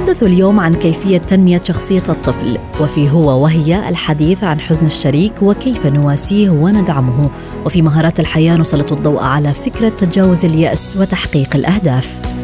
نتحدث 0.00 0.22
اليوم 0.22 0.60
عن 0.60 0.74
كيفية 0.74 1.18
تنمية 1.18 1.60
شخصية 1.64 2.02
الطفل 2.08 2.58
وفي 2.80 3.10
هو 3.10 3.42
وهي 3.42 3.88
الحديث 3.88 4.44
عن 4.44 4.60
حزن 4.60 4.86
الشريك 4.86 5.32
وكيف 5.42 5.86
نواسيه 5.86 6.50
وندعمه. 6.50 7.30
وفي 7.66 7.82
مهارات 7.82 8.20
الحياة 8.20 8.56
نسلط 8.56 8.92
الضوء 8.92 9.22
على 9.22 9.52
فكرة 9.52 9.88
تجاوز 9.88 10.44
اليأس 10.44 10.96
وتحقيق 10.96 11.56
الأهداف. 11.56 12.39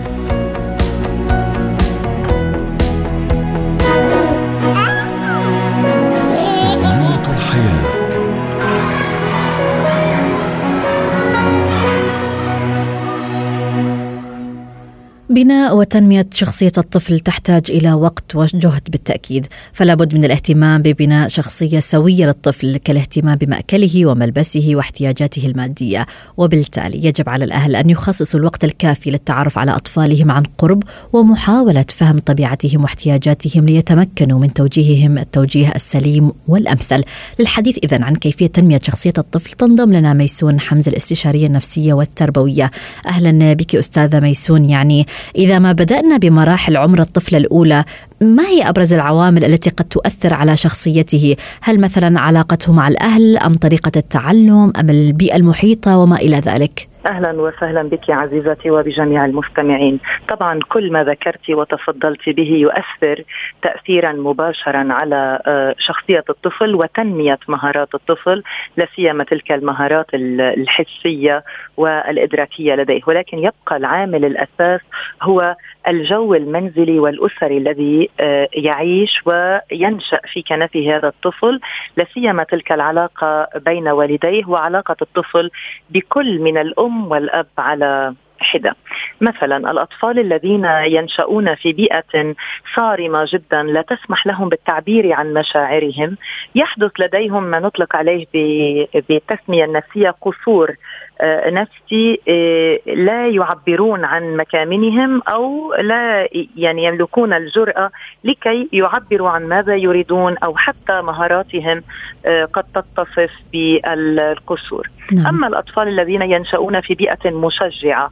بناء 15.36 15.76
وتنمية 15.76 16.26
شخصية 16.34 16.72
الطفل 16.78 17.20
تحتاج 17.20 17.62
إلى 17.68 17.92
وقت 17.92 18.36
وجهد 18.36 18.82
بالتأكيد. 18.88 19.46
فلا 19.72 19.94
بد 19.94 20.14
من 20.14 20.24
الاهتمام 20.24 20.82
ببناء 20.82 21.28
شخصية 21.28 21.80
سوية 21.80 22.26
للطفل 22.26 22.76
كالاهتمام 22.76 23.36
بمأكله 23.36 24.06
وملبسه 24.06 24.70
واحتياجاته 24.74 25.46
المادية. 25.46 26.06
وبالتالي 26.36 27.06
يجب 27.06 27.28
على 27.28 27.44
الأهل 27.44 27.76
أن 27.76 27.90
يخصصوا 27.90 28.40
الوقت 28.40 28.64
الكافي 28.64 29.10
للتعرف 29.10 29.58
على 29.58 29.70
أطفالهم 29.70 30.30
عن 30.30 30.42
قرب 30.42 30.82
ومحاولة 31.12 31.84
فهم 31.88 32.18
طبيعتهم 32.18 32.82
واحتياجاتهم 32.82 33.66
ليتمكنوا 33.66 34.38
من 34.38 34.52
توجيههم 34.52 35.18
التوجيه 35.18 35.72
السليم 35.76 36.32
والأمثل. 36.48 37.02
للحديث 37.38 37.78
إذن 37.84 38.02
عن 38.02 38.16
كيفية 38.16 38.46
تنمية 38.46 38.80
شخصية 38.82 39.12
الطفل 39.18 39.52
تنضم 39.52 39.92
لنا 39.92 40.12
ميسون 40.12 40.60
حمزة 40.60 40.90
الاستشارية 40.90 41.46
النفسية 41.46 41.92
والتربوية. 41.92 42.70
أهلا 43.06 43.52
بك 43.52 43.76
أستاذة 43.76 44.20
ميسون 44.20 44.64
يعني 44.64 45.06
إذا 45.36 45.58
ما 45.58 45.72
بدأنا 45.72 46.16
بمراحل 46.16 46.76
عمر 46.76 47.00
الطفل 47.00 47.36
الأولى 47.36 47.84
ما 48.20 48.42
هي 48.46 48.68
أبرز 48.68 48.94
العوامل 48.94 49.44
التي 49.44 49.70
قد 49.70 49.84
تؤثر 49.84 50.34
على 50.34 50.56
شخصيته؟ 50.56 51.36
هل 51.62 51.80
مثلا 51.80 52.20
علاقته 52.20 52.72
مع 52.72 52.88
الأهل 52.88 53.36
أم 53.36 53.52
طريقة 53.52 53.92
التعلم 53.96 54.72
أم 54.80 54.90
البيئة 54.90 55.36
المحيطة 55.36 55.98
وما 55.98 56.16
إلى 56.16 56.36
ذلك؟ 56.36 56.88
أهلا 57.06 57.32
وسهلا 57.32 57.82
بك 57.82 58.10
عزيزتي 58.10 58.70
وبجميع 58.70 59.24
المستمعين. 59.24 59.98
طبعا 60.28 60.60
كل 60.68 60.92
ما 60.92 61.04
ذكرت 61.04 61.50
وتفضلت 61.50 62.28
به 62.28 62.48
يؤثر 62.50 63.22
تاثيرا 63.62 64.12
مباشرا 64.12 64.86
على 64.92 65.38
آه، 65.46 65.74
شخصية 65.78 66.24
الطفل 66.30 66.74
وتنمية 66.74 67.38
مهارات 67.48 67.94
الطفل 67.94 68.42
لا 68.76 68.86
سيما 68.96 69.24
تلك 69.24 69.52
المهارات 69.52 70.06
ال- 70.14 70.40
الحسية 70.40 71.44
والإدراكية 71.76 72.74
لديه، 72.74 73.00
ولكن 73.06 73.38
يبقى 73.38 73.76
العامل 73.76 74.24
الأساس 74.24 74.80
هو 75.22 75.56
الجو 75.88 76.34
المنزلي 76.34 76.98
والأسري 76.98 77.58
الذي 77.58 78.10
آه، 78.20 78.48
يعيش 78.52 79.20
وينشأ 79.26 80.20
في 80.32 80.42
كنف 80.42 80.76
هذا 80.76 81.08
الطفل، 81.08 81.60
لا 81.96 82.06
سيما 82.14 82.44
تلك 82.44 82.72
العلاقة 82.72 83.48
بين 83.56 83.88
والديه 83.88 84.42
وعلاقة 84.48 84.96
الطفل 85.02 85.50
بكل 85.90 86.38
من 86.38 86.58
الأم 86.58 87.10
والأب 87.10 87.46
على 87.58 88.14
حدة. 88.38 88.76
مثلا 89.20 89.56
الأطفال 89.70 90.18
الذين 90.18 90.64
ينشؤون 90.84 91.54
في 91.54 91.72
بيئة 91.72 92.34
صارمة 92.74 93.24
جدا 93.32 93.62
لا 93.62 93.82
تسمح 93.82 94.26
لهم 94.26 94.48
بالتعبير 94.48 95.12
عن 95.12 95.34
مشاعرهم 95.34 96.16
يحدث 96.54 96.90
لديهم 97.00 97.42
ما 97.44 97.58
نطلق 97.60 97.96
عليه 97.96 98.26
ب- 98.34 98.86
بالتسميه 99.08 99.64
النفسية 99.64 100.10
قصور 100.10 100.74
نفسي 101.22 102.20
آه، 102.28 102.78
لا 102.86 103.28
يعبرون 103.28 104.04
عن 104.04 104.36
مكامنهم 104.36 105.22
أو 105.28 105.74
لا 105.74 106.28
يعني 106.56 106.84
يملكون 106.84 107.32
الجرأة 107.32 107.90
لكي 108.24 108.68
يعبروا 108.72 109.30
عن 109.30 109.48
ماذا 109.48 109.76
يريدون 109.76 110.38
أو 110.38 110.56
حتى 110.56 111.02
مهاراتهم 111.02 111.82
آه، 112.26 112.44
قد 112.44 112.64
تتصف 112.74 113.30
بالقصور. 113.52 114.90
نعم. 115.12 115.26
أما 115.26 115.46
الأطفال 115.46 115.88
الذين 115.88 116.22
ينشؤون 116.22 116.80
في 116.80 116.94
بيئة 116.94 117.30
مشجعة 117.30 118.10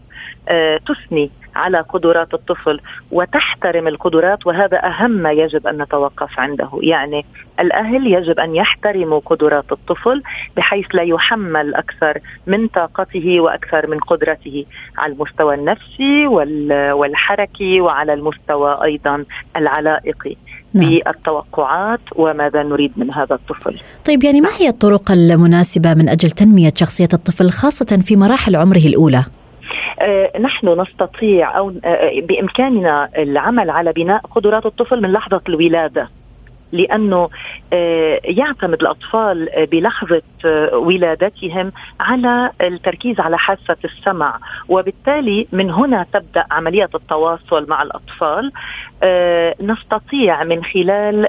آه، 0.48 0.76
تثني 0.76 1.30
على 1.56 1.80
قدرات 1.80 2.34
الطفل 2.34 2.80
وتحترم 3.12 3.88
القدرات 3.88 4.46
وهذا 4.46 4.86
أهم 4.86 5.10
ما 5.10 5.32
يجب 5.32 5.66
أن 5.66 5.82
نتوقف 5.82 6.38
عنده، 6.40 6.68
يعني 6.82 7.24
الأهل 7.60 8.06
يجب 8.06 8.38
أن 8.40 8.56
يحترموا 8.56 9.20
قدرات 9.26 9.72
الطفل 9.72 10.22
بحيث 10.56 10.86
لا 10.94 11.02
يحمل 11.02 11.74
أكثر 11.74 12.18
من 12.46 12.68
طاقته 12.68 13.40
وأكثر 13.40 13.86
من 13.86 13.98
قدرته 13.98 14.64
على 14.98 15.12
المستوى 15.12 15.54
النفسي 15.54 16.26
وال- 16.26 16.92
والحركي 16.92 17.80
وعلى 17.80 18.12
المستوى 18.14 18.84
أيضا 18.84 19.24
العلائقي. 19.56 20.36
نعم. 20.74 20.88
بالتوقعات 20.90 22.00
وماذا 22.16 22.62
نريد 22.62 22.92
من 22.96 23.14
هذا 23.14 23.34
الطفل. 23.34 23.80
طيب 24.06 24.24
يعني 24.24 24.40
ما 24.40 24.48
هي 24.58 24.68
الطرق 24.68 25.10
المناسبة 25.10 25.94
من 25.94 26.08
أجل 26.08 26.30
تنمية 26.30 26.72
شخصية 26.76 27.08
الطفل 27.12 27.50
خاصة 27.50 27.98
في 28.04 28.16
مراحل 28.16 28.56
عمره 28.56 28.86
الأولى؟ 28.86 29.24
آه، 30.00 30.38
نحن 30.38 30.80
نستطيع 30.80 31.58
أو 31.58 31.72
آه، 31.84 32.20
بإمكاننا 32.20 33.08
العمل 33.18 33.70
على 33.70 33.92
بناء 33.92 34.20
قدرات 34.20 34.66
الطفل 34.66 35.02
من 35.02 35.12
لحظة 35.12 35.40
الولادة 35.48 36.08
لأنه 36.72 37.28
آه، 37.72 38.20
يعتمد 38.24 38.80
الأطفال 38.80 39.66
بلحظة 39.72 40.22
ولادتهم 40.72 41.72
على 42.00 42.50
التركيز 42.60 43.20
على 43.20 43.38
حاسة 43.38 43.76
السمع. 43.84 44.38
وبالتالي 44.68 45.46
من 45.52 45.70
هنا 45.70 46.06
تبدأ 46.12 46.44
عملية 46.50 46.88
التواصل 46.94 47.66
مع 47.68 47.82
الأطفال. 47.82 48.52
نستطيع 49.60 50.44
من 50.44 50.64
خلال 50.64 51.28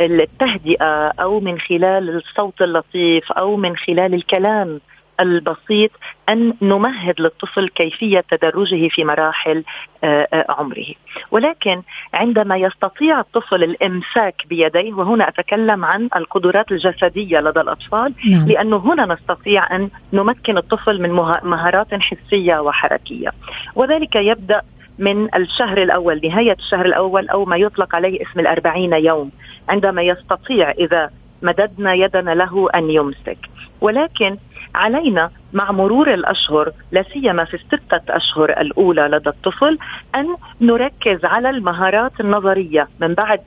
التهدئة 0.00 1.12
أو 1.20 1.40
من 1.40 1.58
خلال 1.58 2.16
الصوت 2.16 2.62
اللطيف 2.62 3.32
أو 3.32 3.56
من 3.56 3.76
خلال 3.76 4.14
الكلام 4.14 4.78
البسيط 5.20 5.90
أن 6.28 6.54
نمهد 6.62 7.20
للطفل 7.20 7.68
كيفية 7.68 8.24
تدرجه 8.30 8.88
في 8.88 9.04
مراحل 9.04 9.64
آه، 10.04 10.28
آه، 10.32 10.44
عمره. 10.48 10.86
ولكن 11.30 11.82
عندما 12.14 12.56
يستطيع 12.56 13.20
الطفل 13.20 13.64
الإمساك 13.64 14.34
بيديه 14.48 14.92
وهنا 14.92 15.28
أتكلم 15.28 15.84
عن 15.84 16.08
القدرات 16.16 16.72
الجسدية 16.72 17.38
لدى 17.40 17.60
الأطفال 17.60 18.14
نعم. 18.30 18.48
لأنه 18.48 18.76
هنا 18.76 19.14
نستطيع 19.14 19.76
أن 19.76 19.88
نمكن 20.12 20.56
الطفل 20.58 21.02
من 21.02 21.10
مه- 21.10 21.40
مهارات 21.44 21.94
حسية 21.94 22.58
وحركية. 22.58 23.28
وذلك 23.74 24.16
يبدأ 24.16 24.60
من 24.98 25.34
الشهر 25.34 25.82
الأول 25.82 26.20
نهاية 26.24 26.52
الشهر 26.52 26.86
الأول 26.86 27.28
أو 27.28 27.44
ما 27.44 27.56
يطلق 27.56 27.94
عليه 27.94 28.22
اسم 28.22 28.40
الأربعين 28.40 28.92
يوم 28.92 29.30
عندما 29.68 30.02
يستطيع 30.02 30.70
إذا 30.70 31.10
مددنا 31.42 31.94
يدنا 31.94 32.30
له 32.34 32.68
أن 32.74 32.90
يمسك. 32.90 33.38
ولكن 33.80 34.36
علينا 34.74 35.30
مع 35.52 35.72
مرور 35.72 36.14
الأشهر 36.14 36.72
لا 36.92 37.02
سيما 37.12 37.44
في 37.44 37.54
الستة 37.54 38.00
أشهر 38.16 38.50
الأولى 38.60 39.02
لدى 39.02 39.28
الطفل 39.28 39.78
أن 40.14 40.36
نركز 40.60 41.24
على 41.24 41.50
المهارات 41.50 42.20
النظرية 42.20 42.88
من 43.00 43.14
بعد 43.14 43.40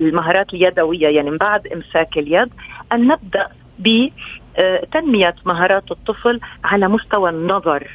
المهارات 0.00 0.54
اليدوية 0.54 1.08
يعني 1.08 1.30
من 1.30 1.36
بعد 1.36 1.66
إمساك 1.66 2.18
اليد 2.18 2.48
أن 2.92 3.08
نبدأ 3.08 3.46
بتنميه 3.78 5.34
مهارات 5.44 5.90
الطفل 5.90 6.40
على 6.64 6.88
مستوى 6.88 7.30
النظر 7.30 7.86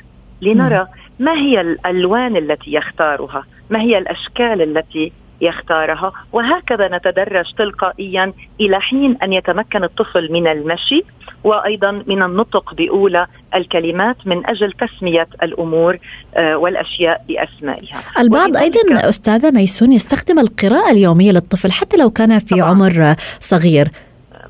لنرى 0.42 0.88
ما 1.20 1.34
هي 1.34 1.62
الألوان 1.62 2.38
التي 2.38 2.74
يختارها 2.74 3.44
ما 3.70 3.82
هي 3.82 3.98
الأشكال 3.98 4.62
التي 4.62 5.12
يختارها 5.42 6.12
وهكذا 6.34 6.98
نتدرج 6.98 7.54
تلقائيا 7.58 8.34
إلى 8.62 8.82
حين 8.82 9.18
أن 9.24 9.34
يتمكن 9.34 9.84
الطفل 9.84 10.32
من 10.32 10.48
المشي 10.48 11.04
وأيضا 11.44 11.92
من 12.08 12.24
النطق 12.24 12.74
بأولى 12.74 13.28
الكلمات 13.56 14.16
من 14.26 14.50
أجل 14.50 14.72
تسمية 14.72 15.28
الأمور 15.44 15.98
آه، 16.36 16.58
والأشياء 16.58 17.22
بأسمائها. 17.28 18.00
البعض 18.20 18.58
أيضا 18.58 19.10
أستاذة 19.10 19.52
ميسون 19.52 19.94
يستخدم 19.94 20.40
القراءة 20.40 20.92
اليومية 20.92 21.32
للطفل 21.32 21.72
حتى 21.72 21.98
لو 21.98 22.10
كان 22.10 22.40
في 22.40 22.56
طبعا. 22.56 22.70
عمر 22.70 23.16
صغير. 23.40 23.88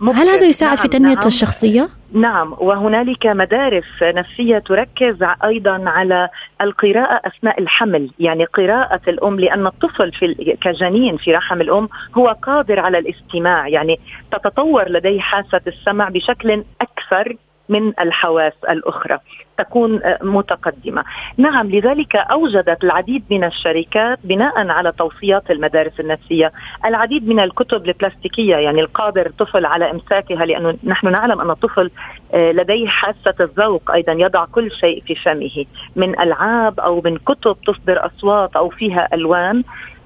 هل 0.02 0.28
هذا 0.28 0.46
يساعد 0.46 0.78
نعم 0.78 0.82
في 0.82 0.88
تنمية 0.88 1.16
نعم. 1.16 1.28
الشخصية؟ 1.28 1.88
نعم 2.14 2.54
وهنالك 2.58 3.26
مدارس 3.26 3.84
نفسية 4.02 4.58
تركز 4.58 5.18
أيضا 5.44 5.90
على 5.90 6.30
القراءة 6.62 7.22
أثناء 7.28 7.60
الحمل، 7.62 8.10
يعني 8.20 8.46
قراءة 8.46 9.02
الأم 9.08 9.40
لأن 9.40 9.68
الطفل 9.68 10.12
في 10.12 10.58
كجنين 10.62 11.18
في 11.18 11.36
رحم 11.36 11.62
الأم 11.62 11.90
هو 12.18 12.36
قادر 12.42 12.80
على 12.80 12.98
الاستماع، 13.00 13.68
يعني 13.68 14.00
تتطور 14.32 14.90
لديه 14.90 15.20
حاسة 15.20 15.62
السمع 15.68 16.10
بشكل 16.10 16.64
أكثر 16.82 17.36
من 17.70 17.94
الحواس 18.00 18.54
الأخرى. 18.70 19.20
تكون 19.58 20.02
متقدمة. 20.22 21.04
نعم 21.38 21.70
لذلك 21.70 22.16
أوجدت 22.16 22.84
العديد 22.84 23.24
من 23.32 23.44
الشركات 23.44 24.20
بناء 24.24 24.68
على 24.68 24.92
توصيات 24.92 25.52
المدارس 25.52 26.00
النفسية. 26.00 26.52
العديد 26.86 27.28
من 27.28 27.40
الكتب 27.40 27.86
البلاستيكية 27.86 28.56
يعني 28.56 28.82
القادر 28.82 29.26
الطفل 29.26 29.66
على 29.66 29.92
إمساكها 29.92 30.46
لأنه 30.46 30.78
نحن 30.84 31.12
نعلم 31.12 31.42
أن 31.42 31.50
الطفل 31.50 31.92
آه، 32.34 32.52
لديه 32.52 32.88
حاسة 32.88 33.34
الذوق 33.40 33.92
أيضا 33.92 34.12
يضع 34.12 34.46
كل 34.46 34.72
شيء 34.72 35.04
في 35.08 35.16
فمه. 35.16 35.66
من 35.96 36.20
ألعاب 36.20 36.80
أو 36.80 37.02
من 37.06 37.18
كتب 37.18 37.58
تصدر 37.68 38.06
أصوات 38.06 38.56
أو 38.56 38.70
فيها 38.70 39.08
ألوان 39.14 39.64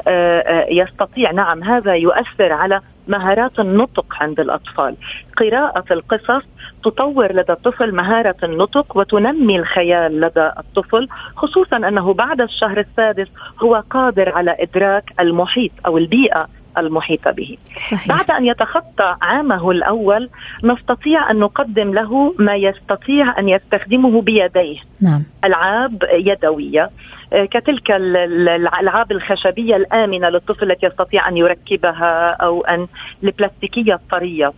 آه، 0.07 0.39
آه، 0.39 0.65
يستطيع 0.69 1.31
نعم 1.31 1.63
هذا 1.63 1.95
يؤثر 1.95 2.53
على 2.53 2.81
مهارات 3.07 3.59
النطق 3.59 4.05
عند 4.21 4.39
الأطفال. 4.39 4.95
قراءة 5.37 5.85
القصص 5.91 6.43
تطور 6.83 7.33
لدى 7.33 7.51
الطفل 7.51 7.95
مهارة 7.95 8.35
النطق 8.43 8.97
وتنمي 8.97 9.38
الخيال 9.39 10.21
لدى 10.21 10.51
الطفل 10.57 11.07
خصوصا 11.35 11.77
أنه 11.77 12.13
بعد 12.13 12.41
الشهر 12.41 12.79
السادس 12.79 13.27
هو 13.59 13.83
قادر 13.89 14.29
على 14.29 14.55
إدراك 14.59 15.13
المحيط 15.19 15.71
أو 15.85 15.97
البيئة 15.97 16.47
المحيطة 16.77 17.31
به 17.31 17.57
صحيح. 17.77 18.07
بعد 18.07 18.31
أن 18.31 18.45
يتخطى 18.45 19.15
عامه 19.21 19.71
الأول 19.71 20.29
نستطيع 20.63 21.31
أن 21.31 21.39
نقدم 21.39 21.93
له 21.93 22.35
ما 22.39 22.55
يستطيع 22.55 23.39
أن 23.39 23.49
يستخدمه 23.49 24.21
بيديه 24.21 24.79
نعم. 25.01 25.23
ألعاب 25.43 26.03
يدوية 26.13 26.89
آه، 27.33 27.45
كتلك 27.45 27.91
الألعاب 27.91 29.11
الخشبية 29.11 29.75
الآمنة 29.75 30.29
للطفل 30.29 30.71
التي 30.71 30.85
يستطيع 30.85 31.27
أن 31.27 31.37
يركبها 31.37 32.31
أو 32.31 32.61
أن 32.61 32.87
البلاستيكية 33.23 33.93
الطرية 33.93 34.53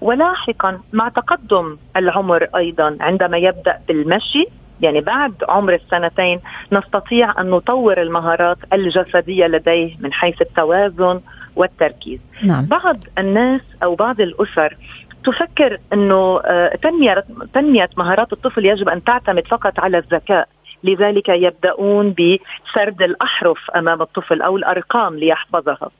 ولاحقا 0.00 0.80
مع 0.92 1.08
تقدم 1.08 1.76
العمر 1.96 2.48
أيضا 2.56 2.96
عندما 3.00 3.38
يبدأ 3.38 3.78
بالمشي 3.88 4.46
يعني 4.80 5.00
بعد 5.00 5.34
عمر 5.48 5.74
السنتين 5.74 6.40
نستطيع 6.72 7.40
أن 7.40 7.50
نطور 7.50 8.02
المهارات 8.02 8.58
الجسدية 8.72 9.46
لديه 9.46 9.96
من 10.00 10.12
حيث 10.12 10.42
التوازن 10.42 11.20
والتركيز. 11.56 12.20
نعم. 12.42 12.66
بعض 12.66 12.98
الناس 13.18 13.60
أو 13.82 13.94
بعض 13.94 14.20
الأسر 14.20 14.76
تفكر 15.24 15.78
إنه 15.92 16.40
آه، 16.44 16.76
تنمية 16.76 17.24
تنمية 17.54 17.90
مهارات 17.96 18.32
الطفل 18.32 18.66
يجب 18.66 18.88
أن 18.88 19.04
تعتمد 19.04 19.46
فقط 19.46 19.80
على 19.80 19.98
الذكاء. 19.98 20.48
لذلك 20.84 21.28
يبدأون 21.28 22.14
بسرد 22.14 23.02
الأحرف 23.02 23.70
أمام 23.70 24.02
الطفل 24.02 24.42
أو 24.42 24.56
الأرقام 24.56 25.14
ليحفظها. 25.14 25.90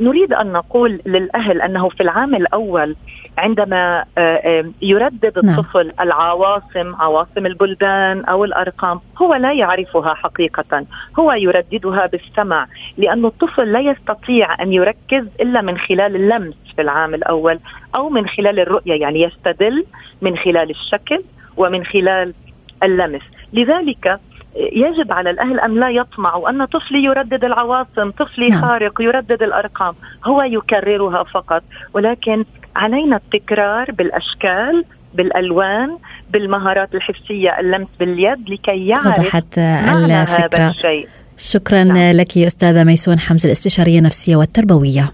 نريد 0.00 0.32
أن 0.32 0.52
نقول 0.52 1.00
للأهل 1.06 1.62
أنه 1.62 1.88
في 1.88 2.00
العام 2.00 2.34
الأول 2.34 2.96
عندما 3.38 4.04
آه، 4.18 4.64
يردد 4.82 5.38
نعم. 5.44 5.58
الطفل 5.58 5.92
العواصم 6.00 6.94
عواصم 6.94 7.46
البلدان 7.46 8.24
أو 8.24 8.44
الأرقام 8.44 9.00
هو 9.22 9.34
لا 9.34 9.52
يعرفها 9.52 10.14
حقيقة 10.14 10.84
هو 11.18 11.32
يرددها 11.32 12.06
بالسمع 12.06 12.66
لأن 12.98 13.24
الطفل 13.24 13.72
لا 13.72 13.80
يستطيع 13.80 14.62
أن 14.62 14.72
يركز 14.72 15.26
إلا 15.40 15.60
من 15.60 15.78
خلال 15.78 16.16
اللمس 16.16 16.54
في 16.76 16.82
العام 16.82 17.14
الأول 17.14 17.58
أو 17.94 18.08
من 18.08 18.28
خلال 18.28 18.60
الرؤية 18.60 19.00
يعني 19.00 19.22
يستدل 19.22 19.84
من 20.22 20.36
خلال 20.36 20.70
الشكل 20.70 21.22
ومن 21.56 21.84
خلال 21.84 22.34
اللمس 22.82 23.22
لذلك 23.52 24.20
يجب 24.56 25.12
على 25.12 25.30
الأهل 25.30 25.60
أن 25.60 25.80
لا 25.80 25.90
يطمعوا 25.90 26.50
أن 26.50 26.64
طفلي 26.64 27.04
يردد 27.04 27.44
العواصم، 27.44 28.10
طفلي 28.10 28.48
نعم. 28.48 28.60
خارق 28.60 29.00
يردد 29.00 29.42
الأرقام، 29.42 29.94
هو 30.24 30.42
يكررها 30.42 31.22
فقط، 31.22 31.62
ولكن 31.94 32.44
علينا 32.76 33.16
التكرار 33.16 33.90
بالأشكال 33.90 34.84
بالألوان 35.14 35.98
بالمهارات 36.30 36.94
الحسية 36.94 37.60
اللمس 37.60 37.88
باليد 38.00 38.50
لكي 38.50 38.86
يعرف 38.86 39.18
وضحت 39.18 39.58
الفكرة 39.58 40.58
هذا 40.58 40.70
الشيء. 40.70 41.08
شكرا 41.38 41.84
نعم. 41.84 42.16
لك 42.16 42.38
أستاذة 42.38 42.84
ميسون 42.84 43.18
حمزة 43.18 43.46
الاستشارية 43.46 43.98
النفسية 43.98 44.36
والتربوية. 44.36 45.12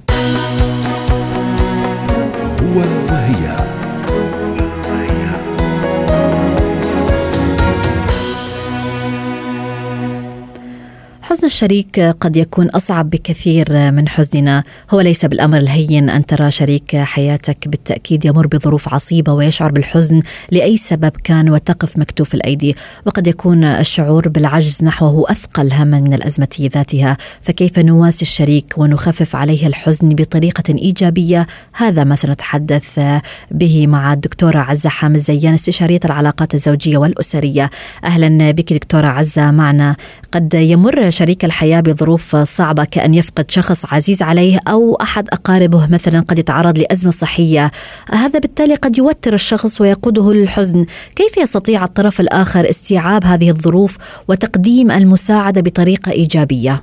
هو 2.63 2.79
وهي 3.11 3.68
الشريك 11.59 12.01
قد 12.01 12.37
يكون 12.37 12.69
أصعب 12.69 13.11
بكثير 13.11 13.91
من 13.91 14.09
حزننا، 14.09 14.65
هو 14.91 15.01
ليس 15.01 15.25
بالأمر 15.25 15.59
الهين 15.59 16.11
أن 16.11 16.27
ترى 16.27 16.51
شريك 16.51 16.97
حياتك 16.97 17.69
بالتأكيد 17.69 18.25
يمر 18.25 18.47
بظروف 18.47 18.95
عصيبة 18.95 19.33
ويشعر 19.33 19.73
بالحزن 19.73 20.23
لأي 20.51 20.77
سبب 20.77 21.11
كان 21.25 21.51
وتقف 21.51 21.99
مكتوف 21.99 22.35
الأيدي، 22.35 22.77
وقد 23.07 23.27
يكون 23.27 23.65
الشعور 23.65 24.29
بالعجز 24.29 24.85
نحوه 24.85 25.31
أثقل 25.31 25.73
هما 25.73 26.01
من 26.01 26.15
الأزمة 26.15 26.71
ذاتها، 26.75 27.17
فكيف 27.43 27.79
نواسي 27.79 28.23
الشريك 28.23 28.75
ونخفف 28.77 29.37
عليه 29.37 29.67
الحزن 29.67 30.09
بطريقة 30.09 30.75
إيجابية؟ 30.75 31.47
هذا 31.73 32.05
ما 32.05 32.17
سنتحدث 32.17 33.01
به 33.51 33.87
مع 33.87 34.13
الدكتورة 34.13 34.59
عزة 34.59 34.89
حامد 34.89 35.19
زيان 35.19 35.55
استشارية 35.55 36.01
العلاقات 36.05 36.55
الزوجية 36.55 36.97
والأسرية. 36.97 37.71
أهلا 38.05 38.51
بك 38.51 38.73
دكتورة 38.73 39.07
عزة 39.07 39.51
معنا. 39.51 39.97
قد 40.33 40.55
يمر 40.55 41.11
شريك 41.11 41.48
الحياة 41.49 41.81
بظروف 41.81 42.37
صعبة 42.37 42.85
كأن 42.85 43.15
يفقد 43.15 43.51
شخص 43.51 43.93
عزيز 43.93 44.23
عليه 44.23 44.59
أو 44.69 44.95
أحد 45.03 45.29
أقاربه 45.33 45.89
مثلا 45.93 46.21
قد 46.21 46.39
يتعرض 46.39 46.79
لأزمة 46.79 47.11
صحية. 47.11 47.71
هذا 48.13 48.39
بالتالي 48.39 48.75
قد 48.75 48.99
يوتر 48.99 49.35
الشخص 49.35 49.81
ويقوده 49.81 50.33
للحزن 50.33 50.87
كيف 51.17 51.37
يستطيع 51.39 51.85
الطرف 51.85 52.21
الآخر 52.21 52.71
استيعاب 52.71 53.25
هذه 53.25 53.51
الظروف 53.51 53.97
وتقديم 54.29 54.91
المساعدة 54.91 55.61
بطريقة 55.61 56.13
إيجابية؟ 56.13 56.83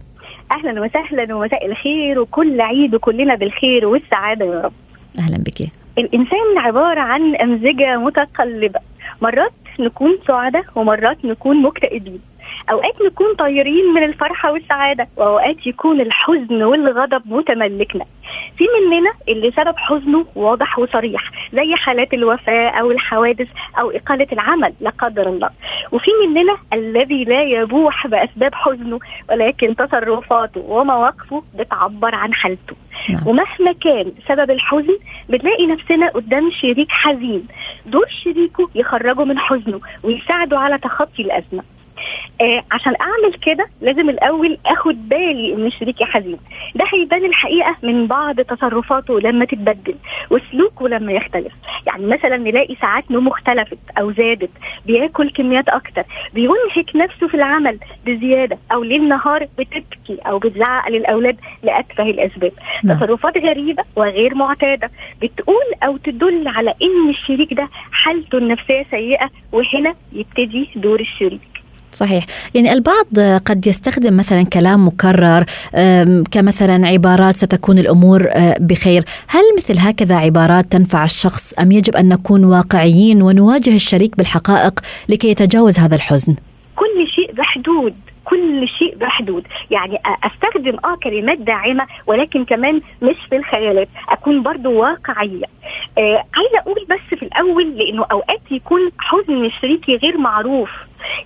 أهلا 0.51 0.81
وسهلا 0.81 1.35
ومساء 1.35 1.65
الخير 1.65 2.19
وكل 2.19 2.61
عيد 2.61 2.95
وكلنا 2.95 3.35
بالخير 3.35 3.85
والسعادة 3.85 4.45
يا 4.45 4.61
رب. 4.61 4.73
أهلا 5.19 5.37
بك. 5.37 5.59
الإنسان 5.97 6.57
عبارة 6.57 7.01
عن 7.01 7.35
أمزجة 7.35 7.97
متقلبة. 7.97 8.79
مرات 9.21 9.53
نكون 9.79 10.17
سعداء 10.27 10.65
ومرات 10.75 11.25
نكون 11.25 11.61
مكتئبين. 11.61 12.19
أوقات 12.71 13.01
نكون 13.01 13.35
طايرين 13.35 13.93
من 13.93 14.03
الفرحة 14.03 14.51
والسعادة 14.51 15.07
وأوقات 15.17 15.67
يكون 15.67 16.01
الحزن 16.01 16.63
والغضب 16.63 17.21
متملكنا. 17.25 18.05
في 18.57 18.63
مننا 18.81 19.11
اللي 19.29 19.51
سبب 19.51 19.77
حزنه 19.77 20.25
واضح 20.35 20.79
وصريح 20.79 21.31
زي 21.53 21.75
حالات 21.75 22.13
الوفاة 22.13 22.69
أو 22.69 22.91
الحوادث 22.91 23.47
أو 23.79 23.91
إقالة 23.91 24.27
العمل 24.31 24.73
لا 24.79 24.89
قدر 24.89 25.29
الله. 25.29 25.49
وفي 25.91 26.11
مننا 26.25 26.57
الذي 26.73 27.23
لا 27.23 27.43
يبوح 27.43 28.07
بأسباب 28.07 28.55
حزنه 28.55 28.99
ولكن 29.29 29.75
تصرفاته 29.75 30.61
ومواقفه 30.61 31.43
بتعبر 31.55 32.15
عن 32.15 32.33
حالته. 32.33 32.75
نعم. 33.09 33.27
ومهما 33.27 33.71
كان 33.81 34.11
سبب 34.27 34.51
الحزن 34.51 34.97
بنلاقي 35.29 35.67
نفسنا 35.67 36.09
قدام 36.09 36.51
شريك 36.51 36.91
حزين. 36.91 37.47
دور 37.85 38.05
شريكه 38.23 38.69
يخرجه 38.75 39.23
من 39.23 39.39
حزنه 39.39 39.79
ويساعده 40.03 40.59
على 40.59 40.77
تخطي 40.77 41.21
الأزمة. 41.21 41.63
آه 42.41 42.63
عشان 42.71 42.93
أعمل 43.01 43.33
كده 43.33 43.67
لازم 43.81 44.09
الأول 44.09 44.57
آخد 44.65 45.09
بالي 45.09 45.53
إن 45.53 45.71
شريكي 45.71 46.05
حزين 46.05 46.37
ده 46.75 46.85
هيبان 46.93 47.25
الحقيقة 47.25 47.75
من 47.83 48.07
بعض 48.07 48.41
تصرفاته 48.41 49.19
لما 49.19 49.45
تتبدل 49.45 49.95
وسلوكه 50.29 50.87
لما 50.87 51.11
يختلف. 51.11 51.53
يعني 51.87 52.05
مثلا 52.05 52.37
نلاقي 52.37 52.75
ساعات 52.75 53.11
نومه 53.11 53.31
اختلفت 53.31 53.77
أو 53.97 54.11
زادت 54.11 54.49
بياكل 54.85 55.29
كميات 55.29 55.69
أكتر 55.69 56.03
بينهك 56.33 56.95
نفسه 56.95 57.27
في 57.27 57.33
العمل 57.33 57.79
بزيادة 58.05 58.57
أو 58.71 58.83
ليل 58.83 59.07
نهار 59.07 59.47
بتبكي 59.59 60.17
أو 60.27 60.39
بتزعق 60.39 60.89
للأولاد 60.89 61.37
لاتفه 61.63 62.03
الأسباب. 62.03 62.51
نعم. 62.83 62.97
تصرفات 62.97 63.37
غريبة 63.37 63.83
وغير 63.95 64.35
معتادة 64.35 64.91
بتقول 65.21 65.65
أو 65.83 65.97
تدل 65.97 66.47
على 66.47 66.73
إن 66.81 67.09
الشريك 67.09 67.53
ده 67.53 67.69
حالته 67.91 68.37
النفسية 68.37 68.85
سيئة 68.91 69.29
وهنا 69.51 69.95
يبتدي 70.13 70.69
دور 70.75 70.99
الشريك. 70.99 71.54
صحيح. 71.95 72.25
يعني 72.53 72.73
البعض 72.73 73.39
قد 73.45 73.67
يستخدم 73.67 74.17
مثلا 74.17 74.43
كلام 74.43 74.87
مكرر 74.87 75.45
كمثلا 76.31 76.87
عبارات 76.87 77.35
ستكون 77.35 77.77
الأمور 77.79 78.27
آه، 78.29 78.57
بخير. 78.59 79.03
هل 79.27 79.43
مثل 79.57 79.77
هكذا 79.79 80.15
عبارات 80.15 80.65
تنفع 80.65 81.03
الشخص 81.03 81.53
أم 81.53 81.71
يجب 81.71 81.95
أن 81.95 82.09
نكون 82.09 82.43
واقعيين 82.45 83.21
ونواجه 83.21 83.75
الشريك 83.75 84.17
بالحقائق 84.17 84.79
لكي 85.09 85.29
يتجاوز 85.29 85.79
هذا 85.79 85.95
الحزن؟ 85.95 86.35
كل 86.75 87.07
شيء 87.15 87.31
بحدود 87.33 87.93
كل 88.25 88.67
شيء 88.79 88.95
بحدود. 88.95 89.47
يعني 89.71 89.99
أستخدم 90.23 90.77
آه 90.85 90.97
كلمات 91.03 91.37
داعمه 91.37 91.85
ولكن 92.07 92.45
كمان 92.45 92.81
مش 93.01 93.15
في 93.29 93.35
الخيالات. 93.35 93.87
أكون 94.09 94.43
برضو 94.43 94.71
واقعية. 94.71 95.45
آه 95.97 96.23
عايزة 96.35 96.59
أقول 96.59 96.85
بس 96.89 97.19
في 97.19 97.25
الأول 97.25 97.77
لأنه 97.77 98.05
أوقات 98.11 98.41
يكون 98.51 98.79
حزن 98.99 99.49
شريكي 99.61 99.95
غير 99.95 100.17
معروف. 100.17 100.69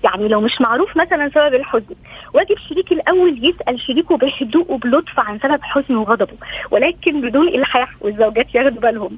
يعني 0.03 0.27
لو 0.27 0.41
مش 0.41 0.61
معروف 0.61 0.97
مثلا 0.97 1.29
سبب 1.29 1.53
الحزن 1.53 1.95
واجب 2.33 2.57
شريكي 2.69 2.93
الأول 2.93 3.39
يسأل 3.45 3.81
شريكه 3.81 4.17
بهدوء 4.17 4.71
وبلطف 4.71 5.19
عن 5.19 5.39
سبب 5.39 5.59
حزنه 5.61 6.01
وغضبه 6.01 6.37
ولكن 6.71 7.21
بدون 7.21 7.47
إلحاح 7.47 7.89
والزوجات 8.01 8.55
ياخدوا 8.55 8.81
بالهم. 8.81 9.17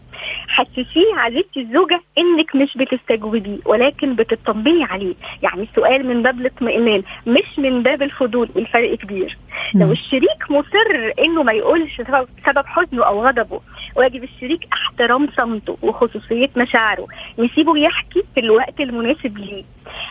حسسيه 0.51 1.15
عزيزتي 1.15 1.59
الزوجة 1.61 2.01
إنك 2.17 2.55
مش 2.55 2.77
بتستجوبيه 2.77 3.57
ولكن 3.65 4.15
بتطمني 4.15 4.83
عليه. 4.83 5.15
يعني 5.43 5.63
السؤال 5.63 6.07
من 6.07 6.23
باب 6.23 6.39
الاطمئنان 6.39 7.03
مش 7.27 7.59
من 7.59 7.83
باب 7.83 8.01
الفضول. 8.01 8.49
والفرق 8.55 8.95
كبير. 8.95 9.37
لو 9.73 9.79
نعم. 9.79 9.91
الشريك 9.91 10.51
مصر 10.51 11.13
إنه 11.19 11.43
ما 11.43 11.51
يقولش 11.51 12.01
سبب 12.45 12.65
حزنه 12.65 13.03
أو 13.05 13.27
غضبه 13.27 13.61
واجب 13.95 14.23
الشريك 14.23 14.67
احترام 14.73 15.27
صمته 15.37 15.77
وخصوصية 15.81 16.49
مشاعره. 16.57 17.07
نسيبه 17.39 17.77
يحكي 17.77 18.23
في 18.33 18.39
الوقت 18.39 18.79
المناسب 18.81 19.37
ليه. 19.37 19.63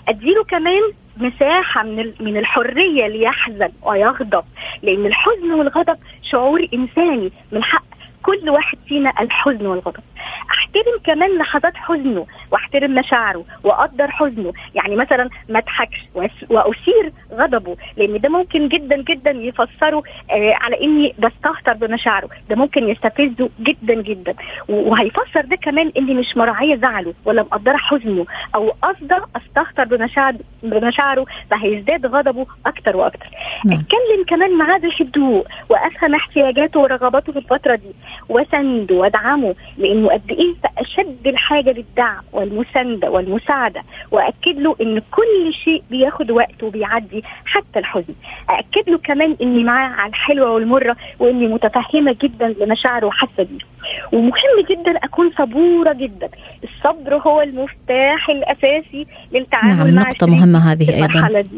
أديله 0.08 0.44
كمان 0.44 0.82
مساحة 1.16 1.82
من 1.84 2.12
من 2.20 2.36
الحرية 2.36 3.06
ليحزن 3.06 3.68
ويغضب. 3.82 4.44
لأن 4.82 5.06
الحزن 5.06 5.52
والغضب 5.52 5.98
شعور 6.22 6.66
إنساني. 6.74 7.32
من 7.52 7.62
حق 7.62 7.84
كل 8.22 8.50
واحد 8.50 8.78
فينا 8.88 9.12
الحزن 9.20 9.66
والغضب. 9.66 10.00
أحترم 10.50 10.98
كمان 11.04 11.38
لحظات 11.38 11.76
حزنه 11.76 12.26
وأحترم 12.50 12.94
مشاعره 12.94 13.44
وأقدر 13.64 14.10
حزنه. 14.10 14.52
يعني 14.74 14.96
مثلا 14.96 15.28
ما 15.48 15.58
أضحكش 15.58 15.98
وأثير 16.50 17.12
غضبه 17.32 17.76
لأن 17.96 18.20
ده 18.20 18.28
ممكن 18.28 18.68
جدا 18.68 18.96
جدا 19.02 19.30
يفسره 19.30 20.02
آه 20.30 20.54
على 20.60 20.80
إني 20.84 21.14
بستهتر 21.18 21.72
بمشاعره. 21.72 22.28
ده 22.50 22.56
ممكن 22.56 22.88
يستفزه 22.88 23.50
جدا 23.60 23.94
جدا. 23.94 24.34
وهيفسر 24.68 25.40
ده 25.44 25.56
كمان 25.56 25.92
إني 25.96 26.14
مش 26.14 26.36
مراعية 26.36 26.76
زعله 26.76 27.14
ولا 27.24 27.42
مقدرة 27.42 27.76
حزنه. 27.76 28.26
أو 28.54 28.72
قصده 28.82 29.24
أستهتر 29.36 29.84
بمشاعر 29.84 30.34
بمشاعره 30.62 31.26
فهيزداد 31.50 32.06
غضبه 32.06 32.46
أكتر 32.66 32.96
وأكتر. 32.96 33.26
نعم. 33.66 33.78
أتكلم 33.78 34.24
كمان 34.28 34.58
معاه 34.58 34.78
بهدوء 34.78 35.46
وأفهم 35.68 36.14
احتياجاته 36.14 36.80
ورغباته 36.80 37.32
في 37.32 37.38
الفترة 37.38 37.74
دي. 37.74 37.92
واسنده 38.28 38.94
وادعمه 38.94 39.54
لأنه 39.78 40.08
قد 40.08 40.30
إيه 40.30 40.54
اشد 40.78 41.26
الحاجة 41.26 41.70
للدعم 41.70 42.22
والمسانده 42.32 43.10
والمساعدة 43.10 43.82
وأكد 44.10 44.58
له 44.58 44.76
إن 44.80 44.98
كل 45.10 45.52
شيء 45.64 45.82
بياخد 45.90 46.30
وقت 46.30 46.62
وبيعدي 46.62 47.24
حتى 47.44 47.78
الحزن. 47.78 48.14
أكد 48.48 48.90
له 48.90 48.98
كمان 48.98 49.36
إني 49.42 49.64
معاه 49.64 49.88
على 49.88 50.08
الحلوة 50.10 50.50
والمرة 50.50 50.96
وإني 51.18 51.46
متفهمة 51.48 52.16
جدا 52.22 52.54
لمشاعره 52.60 53.06
وحاسة 53.06 53.30
بيه. 53.38 53.70
ومهم 54.12 54.32
جدا 54.70 54.96
أكون 54.96 55.30
صبورة 55.38 55.92
جدا. 55.92 56.28
الصبر 56.64 57.14
هو 57.16 57.42
المفتاح 57.42 58.30
الأساسي 58.30 59.06
للتعامل 59.32 59.76
نعم 59.76 59.94
مع 59.94 60.02
نقطة 60.02 60.26
مهمة 60.26 60.72
هذه 60.72 60.94
أيضا. 60.94 61.40
دي. 61.40 61.50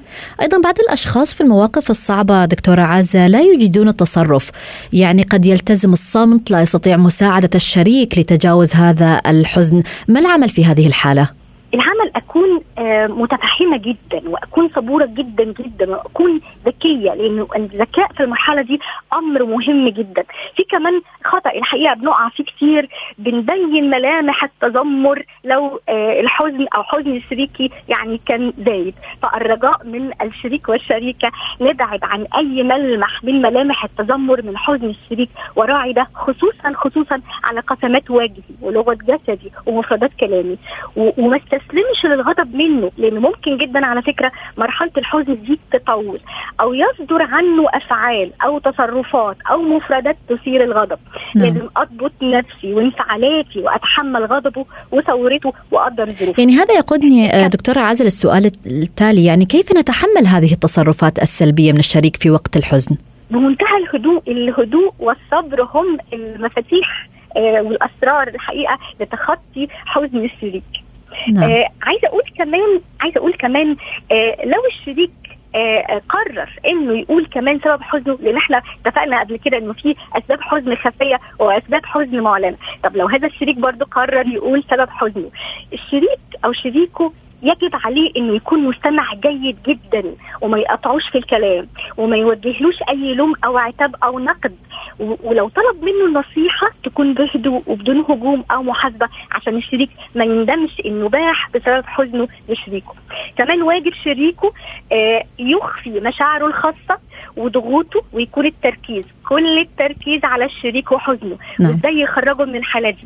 أيضا 0.42 0.60
بعض 0.60 0.74
الأشخاص 0.80 1.34
في 1.34 1.40
المواقف 1.40 1.90
الصعبة 1.90 2.44
دكتورة 2.44 2.82
عزة 2.82 3.26
لا 3.26 3.40
يجدون 3.40 3.88
التصرف. 3.88 4.50
يعني 4.92 5.22
قد 5.22 5.46
يلتزم 5.46 5.92
الصمت 5.92 6.41
لا 6.50 6.62
يستطيع 6.62 6.96
مساعدة 6.96 7.50
الشريك 7.54 8.18
لتجاوز 8.18 8.74
هذا 8.74 9.20
الحزن. 9.26 9.82
ما 10.08 10.20
العمل 10.20 10.48
في 10.48 10.64
هذه 10.64 10.86
الحالة؟ 10.86 11.41
العمل 11.74 12.10
أكون 12.16 12.60
آه، 12.78 13.06
متفهمة 13.06 13.76
جدا 13.76 14.28
وأكون 14.28 14.68
صبورة 14.68 15.04
جدا 15.06 15.44
جدا 15.44 15.90
وأكون 15.90 16.40
ذكية 16.66 17.14
لأنه 17.14 17.48
الذكاء 17.56 18.12
في 18.12 18.22
المرحلة 18.22 18.62
دي 18.62 18.80
أمر 19.12 19.44
مهم 19.44 19.88
جدا. 19.88 20.24
في 20.56 20.62
كمان 20.64 21.00
خطأ 21.24 21.50
الحقيقة 21.50 21.94
بنقع 21.94 22.28
فيه 22.28 22.44
كتير 22.44 22.88
بنبين 23.18 23.90
ملامح 23.90 24.44
التذمر 24.44 25.22
لو 25.44 25.80
آه، 25.88 26.20
الحزن 26.20 26.66
أو 26.74 26.82
حزن 26.82 27.16
الشريكي 27.16 27.70
يعني 27.88 28.20
كان 28.26 28.52
زايد. 28.66 28.94
فالرجاء 29.22 29.80
من 29.86 30.10
الشريك 30.22 30.68
والشريكة 30.68 31.30
نبعد 31.60 32.00
عن 32.04 32.26
أي 32.36 32.62
ملمح 32.62 33.24
من 33.24 33.42
ملامح 33.42 33.84
التذمر 33.84 34.42
من 34.42 34.56
حزن 34.58 34.84
الشريك 34.90 35.30
وراعي 35.56 35.92
ده 35.92 36.06
خصوصا 36.14 36.72
خصوصا 36.74 37.20
على 37.44 37.60
قسمات 37.60 38.10
وجهي 38.10 38.42
ولغة 38.62 38.94
جسدي 38.94 39.52
ومفردات 39.66 40.10
كلامي. 40.20 40.56
وما 40.96 41.36
استسلمش 41.62 42.04
للغضب 42.04 42.54
منه 42.54 42.90
لأن 42.98 43.18
ممكن 43.18 43.56
جدا 43.56 43.86
على 43.86 44.02
فكرة 44.02 44.32
مرحلة 44.58 44.90
الحزن 44.98 45.42
دي 45.42 45.58
تطول. 45.72 46.20
أو 46.60 46.74
يصدر 46.74 47.22
عنه 47.22 47.66
أفعال 47.74 48.30
أو 48.44 48.58
تصرفات 48.58 49.36
أو 49.50 49.62
مفردات 49.62 50.16
تثير 50.28 50.64
الغضب. 50.64 50.98
نعم. 51.34 51.46
لازم 51.46 51.68
أضبط 51.76 52.12
نفسي 52.22 52.74
وانفعالاتي 52.74 53.60
وأتحمل 53.60 54.24
غضبه 54.24 54.64
وثورته 54.92 55.52
وأقدر 55.70 56.10
ظروفه. 56.10 56.40
يعني 56.40 56.52
هذا 56.52 56.74
يقودني 56.74 57.30
آه، 57.34 57.46
دكتورة 57.48 57.80
عزل 57.80 58.06
السؤال 58.06 58.50
التالي. 58.66 59.24
يعني 59.24 59.44
كيف 59.44 59.76
نتحمل 59.76 60.26
هذه 60.26 60.52
التصرفات 60.52 61.22
السلبية 61.22 61.72
من 61.72 61.78
الشريك 61.78 62.16
في 62.16 62.30
وقت 62.30 62.56
الحزن؟ 62.56 62.96
بمنتهى 63.30 63.76
الهدوء 63.76 64.22
الهدوء 64.28 64.92
والصبر 64.98 65.62
هم 65.62 65.98
المفاتيح 66.12 67.08
آه 67.36 67.62
والأسرار 67.62 68.28
الحقيقة 68.28 68.78
لتخطي 69.00 69.68
حزن 69.86 70.24
الشريك. 70.24 70.81
نعم. 71.28 71.50
آه 71.50 71.68
عايزة 71.82 72.08
أقول 72.08 72.22
كمان 72.38 72.80
عايزة 73.00 73.18
أقول 73.18 73.32
كمان 73.32 73.76
آه 74.12 74.36
لو 74.44 74.66
الشريك 74.70 75.10
آه 75.54 76.00
قرر 76.08 76.50
إنه 76.66 76.98
يقول 76.98 77.26
كمان 77.26 77.60
سبب 77.64 77.82
حزنه 77.82 78.18
لأن 78.22 78.36
إحنا 78.36 78.62
اتفقنا 78.86 79.20
قبل 79.20 79.36
كده 79.36 79.58
إنه 79.58 79.72
في 79.72 79.94
أسباب 80.12 80.40
حزن 80.40 80.74
خفية 80.74 81.20
وأسباب 81.38 81.86
حزن 81.86 82.20
معلنة 82.20 82.56
طب 82.84 82.96
لو 82.96 83.06
هذا 83.06 83.26
الشريك 83.26 83.56
برضه 83.56 83.84
قرر 83.84 84.26
يقول 84.26 84.64
سبب 84.70 84.88
حزنه 84.90 85.30
الشريك 85.72 86.20
أو 86.44 86.52
شريكه 86.52 87.12
يجب 87.42 87.70
عليه 87.84 88.10
إنه 88.16 88.34
يكون 88.34 88.62
مستمع 88.68 89.14
جيد 89.14 89.56
جدا 89.66 90.04
وما 90.40 90.58
يقطعوش 90.58 91.08
في 91.08 91.18
الكلام 91.18 91.66
وما 91.96 92.16
يوجهلوش 92.16 92.74
أي 92.88 93.14
لوم 93.14 93.32
أو 93.44 93.58
عتاب 93.58 93.96
أو 94.04 94.18
نقد 94.18 94.56
ولو 94.98 95.48
طلب 95.48 95.82
منه 95.84 96.06
النصيحة 96.06 96.70
تكون 96.84 97.14
بهدوء 97.14 97.62
وبدون 97.66 97.98
هجوم 97.98 98.44
أو 98.50 98.62
محاسبة 98.62 99.08
عشان 99.32 99.56
الشريك 99.56 99.90
ما 100.14 100.24
يندمش 100.24 100.80
انه 100.86 101.08
باح 101.08 101.50
بسبب 101.54 101.84
حزنه 101.86 102.28
لشريكه. 102.48 102.94
كمان 103.38 103.62
واجب 103.62 103.92
شريكه 104.04 104.52
آه 104.92 105.24
يخفي 105.38 105.90
مشاعره 106.00 106.46
الخاصة 106.46 106.98
وضغوطه 107.36 108.02
ويكون 108.12 108.46
التركيز 108.46 109.04
كل 109.28 109.58
التركيز 109.58 110.24
على 110.24 110.44
الشريك 110.44 110.92
وحزنه 110.92 111.36
نعم. 111.60 111.70
وإزاي 111.70 112.00
يخرجه 112.00 112.44
من 112.44 112.56
الحالة 112.56 112.90
دي. 112.90 113.04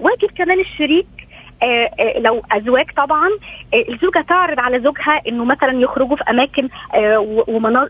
واجب 0.00 0.30
كمان 0.36 0.60
الشريك 0.60 1.06
لو 2.18 2.42
أزواج 2.52 2.86
طبعا 2.96 3.28
آه، 3.74 3.84
الزوجة 3.88 4.24
تعرض 4.28 4.60
على 4.60 4.80
زوجها 4.80 5.20
إنه 5.28 5.44
مثلا 5.44 5.80
يخرجوا 5.80 6.16
في 6.16 6.22
أماكن 6.30 6.68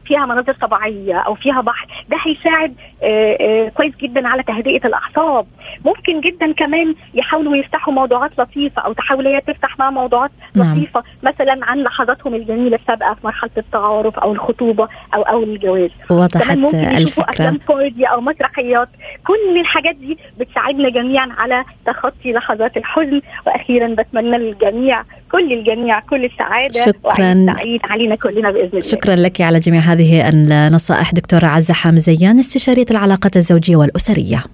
فيها 0.05 0.27
مناظر 0.27 0.53
طبيعية 0.53 1.19
أو 1.19 1.35
فيها 1.35 1.61
بحر. 1.61 1.87
ده 2.09 2.17
هيساعد 2.23 2.75
كويس 3.75 3.97
جدا 3.97 4.29
على 4.29 4.43
تهدئة 4.43 4.87
الأعصاب. 4.87 5.47
ممكن 5.85 6.21
جدا 6.21 6.53
كمان 6.53 6.95
يحاولوا 7.15 7.57
يفتحوا 7.57 7.95
موضوعات 7.95 8.31
لطيفة 8.39 8.83
أو 8.83 8.93
تحاول 8.93 9.27
هي 9.27 9.41
تفتح 9.41 9.79
مع 9.79 9.91
موضوعات 9.91 10.31
نعم. 10.57 10.73
لطيفة 10.77 11.03
مثلا 11.23 11.59
عن 11.63 11.79
لحظاتهم 11.83 12.35
الجميلة 12.35 12.77
السابقة 12.77 13.15
في 13.15 13.27
مرحلة 13.27 13.51
التعارف 13.59 14.19
أو 14.19 14.33
الخطوبة 14.33 14.89
أو 15.15 15.23
أو 15.23 15.43
الجواز. 15.43 15.91
وضحت 16.11 16.59
ممكن 16.59 16.79
يشوفوا 16.79 17.29
أفلام 17.29 17.59
كوميدي 17.67 18.05
أو 18.05 18.21
مسرحيات. 18.21 18.89
كل 19.27 19.61
الحاجات 19.61 19.97
دي 19.97 20.19
بتساعدنا 20.39 20.89
جميعا 20.89 21.29
على 21.39 21.65
تخطي 21.87 22.33
لحظات 22.33 22.77
الحزن. 22.77 23.21
وأخيرا 23.61 23.95
بتمنى 23.95 24.39
للجميع 24.39 25.03
كل 25.33 25.53
الجميع 25.53 26.01
كل 26.01 26.25
السعادة 26.25 26.85
شكرا. 26.85 27.47
سعيد 27.47 27.81
علينا 27.85 28.15
كلنا 28.17 28.51
بإذن 28.51 28.69
الله. 28.69 28.81
شكرا 28.81 29.17
لك 29.17 29.41
على 29.41 29.59
جميع 29.59 29.81
هذه 29.81 30.29
النصائح 30.29 31.15
دكتورة 31.15 31.47
عزة 31.47 31.75
حامزيان 31.75 32.39
استشارية 32.39 32.87
العلاقات 32.91 33.37
الزوجية 33.37 33.77
والأسرية. 33.77 34.45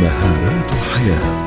مهارات 0.00 0.72
الحياة. 0.72 1.45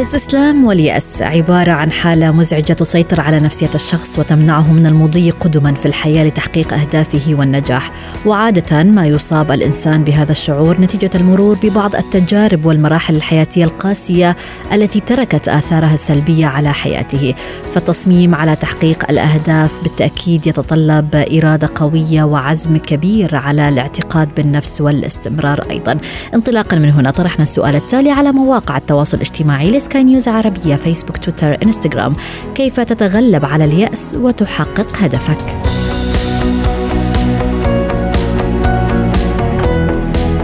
الاستسلام 0.00 0.66
واليأس. 0.66 1.22
عبارة 1.22 1.72
عن 1.72 1.92
حالة 1.92 2.30
مزعجة 2.30 2.72
تسيطر 2.72 3.20
على 3.20 3.38
نفسية 3.38 3.70
الشخص 3.74 4.18
وتمنعه 4.18 4.72
من 4.72 4.86
المضي 4.86 5.30
قدما 5.30 5.74
في 5.74 5.86
الحياة 5.86 6.24
لتحقيق 6.24 6.74
أهدافه 6.74 7.34
والنجاح. 7.34 7.92
وعادة 8.26 8.82
ما 8.82 9.06
يصاب 9.06 9.52
الإنسان 9.52 10.04
بهذا 10.04 10.32
الشعور 10.32 10.80
نتيجة 10.80 11.10
المرور 11.14 11.58
ببعض 11.62 11.96
التجارب 11.96 12.66
والمراحل 12.66 13.16
الحياتية 13.16 13.64
القاسية 13.64 14.36
التي 14.72 15.00
تركت 15.00 15.48
آثارها 15.48 15.94
السلبية 15.94 16.46
على 16.46 16.72
حياته. 16.72 17.34
فالتصميم 17.74 18.34
على 18.34 18.56
تحقيق 18.56 19.10
الأهداف 19.10 19.82
بالتأكيد 19.82 20.46
يتطلب 20.46 21.14
إرادة 21.14 21.70
قوية 21.74 22.22
وعزم 22.22 22.76
كبير 22.76 23.36
على 23.36 23.68
الاعتقاد 23.68 24.28
بالنفس 24.36 24.80
والاستمرار 24.80 25.70
أيضا. 25.70 25.98
انطلاقا 26.34 26.76
من 26.76 26.90
هنا 26.90 27.10
طرحنا 27.10 27.42
السؤال 27.42 27.76
التالي 27.76 28.10
على 28.10 28.32
مواقع 28.32 28.76
التواصل 28.76 29.16
الاجتماعي. 29.16 29.70
سكاي 29.90 30.04
نيوز 30.04 30.28
عربية 30.28 30.76
فيسبوك 30.76 31.16
تويتر 31.16 31.58
انستغرام 31.64 32.14
كيف 32.54 32.80
تتغلب 32.80 33.44
على 33.44 33.64
اليأس 33.64 34.14
وتحقق 34.20 34.86
هدفك؟ 34.96 35.54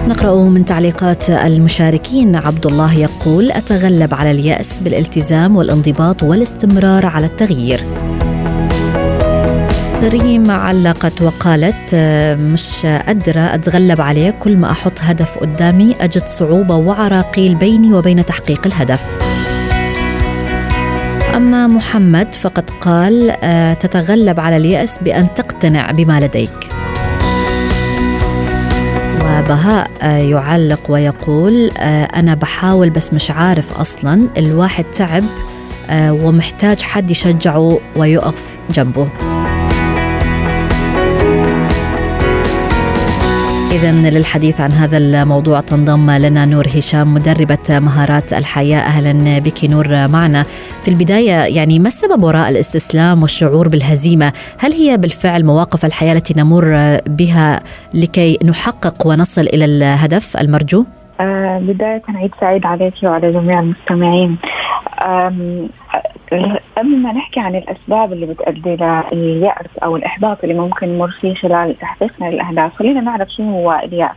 نقرأ 0.09 0.35
من 0.35 0.65
تعليقات 0.65 1.31
المشاركين. 1.31 2.37
عبد 2.37 2.67
الله 2.67 2.95
يقول 2.95 3.51
أتغلب 3.51 4.15
على 4.15 4.31
اليأس 4.31 4.79
بالالتزام 4.79 5.57
والانضباط 5.57 6.23
والاستمرار 6.23 7.07
على 7.07 7.27
التغيير. 7.27 7.81
ريم 10.03 10.51
علقت 10.51 11.23
وقالت 11.23 11.95
مش 12.41 12.87
قادرة 12.87 13.41
أتغلب 13.41 14.01
عليه 14.01 14.31
كل 14.31 14.57
ما 14.57 14.71
أحط 14.71 15.01
هدف 15.01 15.39
قدامي 15.39 15.97
أجد 16.01 16.27
صعوبة 16.27 16.77
وعراقيل 16.77 17.55
بيني 17.55 17.93
وبين 17.93 18.27
تحقيق 18.27 18.67
الهدف. 18.67 19.26
أما 21.37 21.67
محمد 21.67 22.35
فقد 22.35 22.71
قال 22.71 23.31
آه، 23.43 23.75
تتغلب 23.75 24.41
على 24.41 24.57
اليأس 24.57 24.99
بأن 24.99 25.35
تقتنع 25.35 25.91
بما 25.91 26.21
لديك. 26.21 26.69
وبهاء 29.15 29.91
آه، 30.03 30.19
يعلق 30.19 30.81
ويقول 30.89 31.71
آه، 31.79 32.05
أنا 32.05 32.35
بحاول 32.35 32.91
بس 32.91 33.13
مش 33.13 33.31
عارف 33.31 33.81
أصلا. 33.81 34.29
الواحد 34.37 34.85
تعب 34.85 35.25
ومحتاج 35.93 36.83
حد 36.83 37.11
يشجعه 37.11 37.79
ويقف 37.97 38.59
جنبه. 38.71 39.09
إذا 43.77 43.93
للحديث 43.93 44.61
عن 44.61 44.73
هذا 44.73 44.99
الموضوع 44.99 45.61
تنضم 45.61 46.11
لنا 46.11 46.45
نور 46.45 46.67
هشام 46.67 47.15
مدربة 47.15 47.79
مهارات 47.79 48.33
الحياة. 48.33 48.79
أهلا 48.79 49.39
بك 49.39 49.65
نور 49.65 50.09
معنا. 50.09 50.43
في 50.83 50.89
البداية 50.89 51.57
يعني 51.57 51.79
ما 51.79 51.87
السبب 51.87 52.23
وراء 52.23 52.49
الاستسلام 52.49 53.23
والشعور 53.23 53.69
بالهزيمة؟ 53.69 54.33
هل 54.59 54.73
هي 54.73 54.97
بالفعل 54.97 55.45
مواقف 55.45 55.85
الحياة 55.85 56.13
التي 56.13 56.35
نمر 56.41 56.99
بها 57.07 57.61
لكي 57.95 58.39
نحقق 58.45 59.07
ونصل 59.07 59.43
إلى 59.43 59.65
الهدف 59.65 60.37
المرجو؟ 60.37 60.85
آه 61.21 61.59
بداية 61.59 62.03
عيد 62.09 62.31
سعيد 62.41 62.67
عليك 62.67 62.95
وعلى 63.03 63.33
جميع 63.33 63.61
المستمعين. 63.61 64.37
قبل 66.77 66.97
ما 66.97 67.13
نحكي 67.13 67.41
عن 67.41 67.55
الأسباب 67.55 68.13
اللي 68.13 68.27
بتؤدي 68.27 68.77
لليأس 69.13 69.79
أو 69.83 69.97
الإحباط 69.97 70.43
اللي 70.43 70.55
ممكن 70.55 70.89
نمر 70.89 71.11
فيه 71.11 71.35
خلال 71.35 71.79
تحقيقنا 71.79 72.27
للأهداف، 72.27 72.77
خلينا 72.77 73.01
نعرف 73.01 73.29
شنو 73.29 73.53
هو 73.53 73.81
اليأس. 73.85 74.17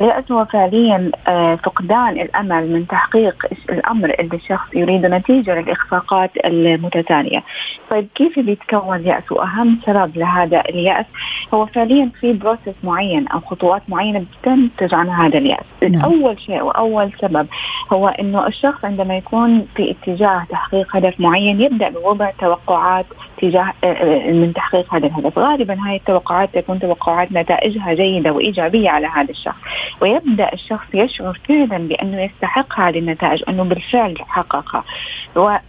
اليأس 0.00 0.32
هو 0.32 0.44
فعليا 0.44 1.10
آه، 1.28 1.54
فقدان 1.54 2.08
الأمل 2.08 2.72
من 2.72 2.86
تحقيق 2.86 3.46
الأمر 3.70 4.14
اللي 4.20 4.36
الشخص 4.36 4.74
يريده 4.74 5.08
نتيجة 5.08 5.60
للإخفاقات 5.60 6.30
المتتالية. 6.44 7.44
طيب 7.90 8.08
كيف 8.14 8.38
بيتكون 8.38 8.96
اليأس؟ 8.96 9.32
واهم 9.32 9.78
سبب 9.86 10.16
لهذا 10.16 10.60
اليأس 10.60 11.06
هو 11.54 11.66
فعليا 11.66 12.10
في 12.20 12.32
بروسس 12.32 12.84
معين 12.84 13.28
أو 13.28 13.40
خطوات 13.40 13.82
معينة 13.88 14.24
بتنتج 14.42 14.94
عن 14.94 15.08
هذا 15.08 15.38
اليأس. 15.38 15.64
نعم. 15.82 16.02
أول 16.04 16.40
شيء 16.40 16.62
وأول 16.62 17.12
سبب 17.20 17.46
هو 17.92 18.08
إنه 18.08 18.46
الشخص 18.46 18.84
عندما 18.84 19.16
يكون 19.16 19.66
في 19.76 19.87
اتجاه 19.90 20.44
تحقيق 20.50 20.96
هدف 20.96 21.20
معين 21.20 21.60
يبدأ 21.60 21.88
بوضع 21.88 22.30
توقعات 22.30 23.06
تجاه 23.42 23.72
آه، 23.84 23.86
آه، 23.86 24.32
من 24.32 24.52
تحقيق 24.52 24.94
هذا 24.94 25.06
الهدف. 25.06 25.38
غالبا 25.38 25.74
هذه 25.74 25.96
التوقعات 25.96 26.54
تكون 26.54 26.78
توقعات 26.78 27.32
نتائجها 27.32 27.94
جيدة 27.94 28.32
وإيجابية 28.32 28.90
على 28.90 29.06
هذا 29.06 29.30
الشخص. 29.30 29.60
ويبدأ 30.00 30.52
الشخص 30.52 30.94
يشعر 30.94 31.40
فعلا 31.48 31.78
بأنه 31.78 32.22
يستحق 32.22 32.80
هذه 32.80 32.98
النتائج 32.98 33.42
أنه 33.48 33.64
بالفعل 33.64 34.14
حققها. 34.18 34.84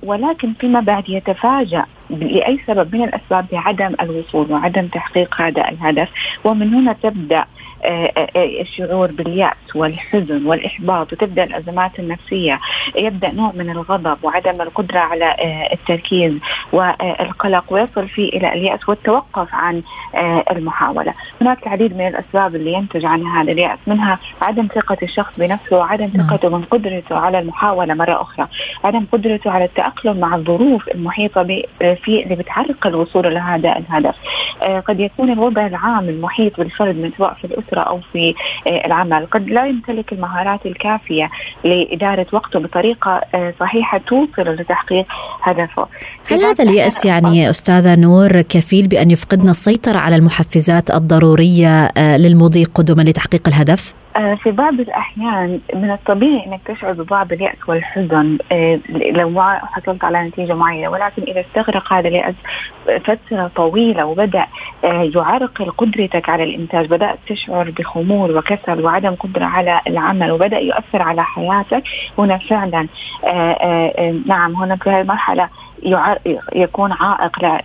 ولكن 0.04 0.54
فيما 0.54 0.80
بعد 0.80 1.10
يتفاجأ 1.10 1.86
لأي 2.10 2.60
سبب؟ 2.68 2.96
من 2.96 3.04
الأسباب؟ 3.04 3.46
بعدم 3.52 3.96
الوصول 4.02 4.52
وعدم 4.52 4.88
تحقيق 4.88 5.42
هذا 5.42 5.70
الهدف. 5.70 6.10
ومن 6.44 6.74
هنا 6.74 6.94
تبدأ 6.94 7.46
الشعور 8.36 9.12
باليأس 9.12 9.76
والحزن 9.76 10.46
والإحباط 10.46 11.14
وتبدأ 11.14 11.44
الأزمات 11.44 12.00
النفسية. 12.00 12.60
يبدأ 12.96 13.32
نوع 13.32 13.52
من 13.56 13.70
الغضب 13.70 14.18
وعدم 14.24 14.62
القدرة 14.62 15.00
على 15.00 15.36
التركيز 15.74 16.40
والقلق 16.72 17.74
ويصل 17.74 18.08
فيه 18.08 18.30
إلى 18.30 18.54
اليأس 18.54 18.90
والتوقف 18.90 19.48
عن 19.54 19.82
المحاولة. 20.52 21.14
هناك 21.42 21.64
العديد 21.68 21.98
من 21.98 22.08
الأسباب 22.08 22.56
اللي 22.56 22.74
ينتج 22.74 23.06
عنها 23.06 23.42
هذا 23.44 23.52
اليأس 23.52 23.80
منها 23.88 24.20
عدم 24.42 24.68
ثقة 24.76 24.98
الشخص 25.04 25.40
بنفسه 25.40 25.78
وعدم 25.78 26.10
نعم. 26.16 26.28
ثقته 26.28 26.50
من 26.50 26.62
قدرته 26.62 27.18
على 27.18 27.40
المحاولة 27.40 27.94
مرة 27.94 28.22
أخرى 28.22 28.48
عدم 28.84 29.06
قدرته 29.12 29.52
على 29.52 29.66
التأقلم 29.66 30.20
مع 30.20 30.36
الظروف 30.36 30.88
المحيطة 30.88 31.44
في 31.80 32.24
اللي 32.24 32.36
بتعرق 32.36 32.88
الوصول 32.88 33.34
لهذا 33.34 33.78
الهدف. 33.78 34.16
قد 34.88 35.00
يكون 35.00 35.32
الوضع 35.32 35.68
العام 35.68 36.10
المحيط 36.10 36.58
بالفرد 36.58 36.96
من 36.96 37.12
سواء 37.18 37.34
في 37.34 37.46
الأسرة 37.46 37.69
الأسرة 37.70 37.82
أو 37.82 38.00
في 38.14 38.36
آه، 38.68 38.86
العمل. 38.86 39.26
قد 39.26 39.50
لا 39.50 39.66
يمتلك 39.66 40.14
المهارات 40.14 40.66
الكافية 40.66 41.30
لإدارة 41.64 42.28
وقته 42.32 42.60
بطريقة 42.60 43.22
آه، 43.36 43.54
صحيحة 43.60 43.98
توصل 43.98 44.42
لتحقيق 44.42 45.06
هدفه. 45.42 45.88
هل 46.32 46.42
هذا 46.42 46.64
اليأس 46.64 47.06
يعني 47.06 47.50
أستاذة 47.50 47.96
نور 47.96 48.42
كفيل 48.42 48.88
بأن 48.88 49.12
يفقدنا 49.12 49.52
السيطرة 49.52 49.98
على 49.98 50.16
المحفزات 50.16 50.92
الضرورية 50.92 51.86
آه، 51.98 52.18
للمضي 52.18 52.64
قدما 52.64 53.02
لتحقيق 53.02 53.48
الهدف؟ 53.48 53.94
آه، 54.16 54.36
في 54.36 54.52
بعض 54.52 54.80
الأحيان 54.80 55.60
من 55.76 55.92
الطبيعي 55.92 56.46
أنك 56.46 56.60
تشعر 56.66 56.94
ببعض 56.94 57.34
اليأس 57.34 57.56
والحزن 57.68 58.38
آه، 58.52 58.80
لو 58.90 59.42
حصلت 59.42 60.04
على 60.04 60.24
نتيجة 60.24 60.54
معينة 60.54 60.90
ولكن 60.90 61.22
إذا 61.22 61.42
استغرق 61.42 61.94
هذا 61.94 62.08
اليأس 62.08 62.36
فترة 62.86 63.52
طويلة 63.56 64.06
وبدأ 64.06 64.46
يعرقل 64.84 65.72
قدرتك 65.72 66.30
على 66.30 66.44
الإنتاج 66.44 66.86
بدأت 66.86 67.18
تشعر 67.28 67.72
بخمول 67.72 68.38
وكسل 68.38 68.86
وعدم 68.86 69.16
قدرة 69.16 69.46
على 69.46 69.82
العمل 69.88 70.32
وبدأ 70.32 70.60
يؤثر 70.60 71.02
على 71.02 71.24
حياتك 71.24 71.84
هنا 72.18 72.38
فعلا 72.38 72.88
نعم 74.26 74.56
هنا 74.56 74.76
في 74.76 74.90
هذه 74.90 75.02
المرحلة 75.02 75.50
يكون 76.56 76.92
عائق 76.92 77.62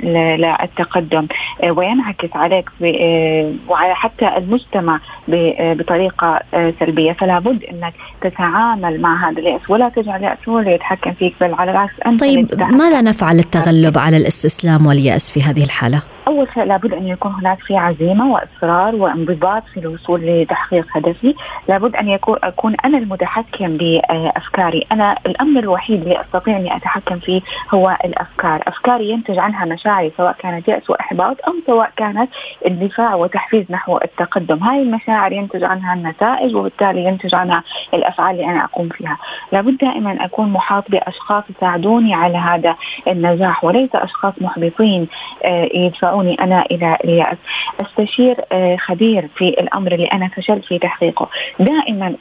للتقدم. 0.00 1.26
آه، 1.62 1.70
وينعكس 1.70 2.28
عليك 2.34 2.70
آه، 2.82 3.52
وعلى 3.68 3.94
حتى 3.94 4.36
المجتمع 4.36 5.00
آه، 5.34 5.74
بطريقة 5.74 6.40
سلبية. 6.80 7.12
فلا 7.12 7.38
بد 7.38 7.64
أنك 7.64 7.94
تتعامل 8.20 9.00
مع 9.00 9.30
هذا 9.30 9.38
اليأس. 9.38 9.70
ولا 9.70 9.88
تجعل 9.88 10.16
اليأس 10.16 10.48
هو 10.48 10.58
اللي 10.58 10.72
يتحكم 10.72 11.12
فيك 11.12 11.34
بل 11.40 11.54
على 11.54 11.70
العكس 11.70 11.94
أنت 12.06 12.20
طيب 12.20 12.48
ماذا 12.60 13.02
نفعل 13.02 13.36
للتغلب 13.36 13.98
على 13.98 14.16
الإستسلام 14.16 14.86
واليأس 14.86 15.30
في 15.30 15.42
هذه 15.42 15.64
الحالة؟ 15.64 16.15
أول 16.28 16.48
شيء 16.54 16.64
لابد 16.64 16.92
أن 16.94 17.08
يكون 17.08 17.32
هناك 17.32 17.58
في 17.60 17.76
عزيمة 17.76 18.32
وإصرار 18.32 18.94
وانضباط 18.94 19.62
في 19.74 19.80
الوصول 19.80 20.20
لتحقيق 20.26 20.86
هدفي، 20.96 21.34
لابد 21.68 21.96
أن 21.96 22.08
يكون 22.08 22.38
أكون 22.42 22.76
أنا 22.84 22.98
المتحكم 22.98 23.76
بأفكاري، 23.76 24.86
أنا 24.92 25.16
الامر 25.26 25.60
الوحيد 25.60 26.02
اللي 26.02 26.20
أستطيع 26.20 26.56
أني 26.56 26.76
أتحكم 26.76 27.18
فيه 27.18 27.40
هو 27.74 27.96
الأفكار، 28.04 28.62
أفكاري 28.66 29.10
ينتج 29.10 29.38
عنها 29.38 29.64
مشاعري 29.64 30.12
سواء 30.16 30.36
كانت 30.38 30.68
يأس 30.68 30.90
وإحباط 30.90 31.36
أو 31.48 31.52
سواء 31.66 31.90
كانت 31.96 32.30
اندفاع 32.66 33.14
وتحفيز 33.14 33.64
نحو 33.70 33.98
التقدم، 33.98 34.62
هاي 34.62 34.82
المشاعر 34.82 35.32
ينتج 35.32 35.64
عنها 35.64 35.94
النتائج 35.94 36.54
وبالتالي 36.56 37.04
ينتج 37.04 37.34
عنها 37.34 37.62
الأفعال 37.94 38.36
اللي 38.36 38.50
أنا 38.50 38.64
أقوم 38.64 38.88
فيها، 38.88 39.18
لابد 39.52 39.76
دائما 39.76 40.24
أكون 40.24 40.52
محاط 40.52 40.90
بأشخاص 40.90 41.44
يساعدوني 41.50 42.14
على 42.14 42.38
هذا 42.38 42.76
النجاح 43.08 43.64
وليس 43.64 43.90
أشخاص 43.94 44.34
محبطين 44.40 45.08
آه، 45.44 45.68
يدفعون 45.74 46.15
يدفعوني 46.16 46.34
أنا 46.40 46.64
إلى 46.70 46.98
اليأس 47.04 47.38
أستشير 47.80 48.36
آه، 48.52 48.76
خبير 48.76 49.28
في 49.36 49.48
الأمر 49.48 49.92
اللي 49.92 50.06
أنا 50.06 50.28
فشلت 50.28 50.64
في 50.64 50.78
تحقيقه. 50.78 51.28
دائما 51.60 52.14